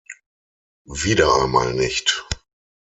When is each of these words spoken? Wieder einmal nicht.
Wieder 0.87 1.31
einmal 1.43 1.75
nicht. 1.75 2.27